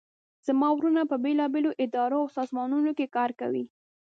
[0.47, 3.65] زما وروڼه په بیلابیلو اداراو او سازمانونو کې کار کوي